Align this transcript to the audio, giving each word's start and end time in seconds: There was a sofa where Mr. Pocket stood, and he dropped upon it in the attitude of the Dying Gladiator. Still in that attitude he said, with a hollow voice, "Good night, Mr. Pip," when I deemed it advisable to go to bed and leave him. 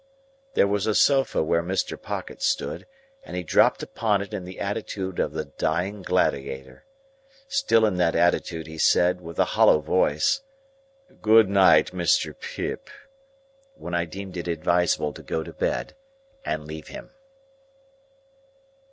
There 0.55 0.65
was 0.65 0.87
a 0.87 0.95
sofa 0.95 1.43
where 1.43 1.61
Mr. 1.61 1.95
Pocket 1.95 2.41
stood, 2.41 2.87
and 3.23 3.35
he 3.37 3.43
dropped 3.43 3.83
upon 3.83 4.23
it 4.23 4.33
in 4.33 4.45
the 4.45 4.59
attitude 4.59 5.19
of 5.19 5.31
the 5.33 5.45
Dying 5.45 6.01
Gladiator. 6.01 6.85
Still 7.47 7.85
in 7.85 7.97
that 7.97 8.15
attitude 8.15 8.65
he 8.65 8.79
said, 8.79 9.21
with 9.21 9.37
a 9.37 9.45
hollow 9.53 9.79
voice, 9.79 10.41
"Good 11.21 11.49
night, 11.49 11.91
Mr. 11.91 12.33
Pip," 12.35 12.89
when 13.75 13.93
I 13.93 14.05
deemed 14.05 14.37
it 14.37 14.47
advisable 14.47 15.13
to 15.13 15.21
go 15.21 15.43
to 15.43 15.53
bed 15.53 15.93
and 16.43 16.65
leave 16.65 16.87
him. 16.87 17.11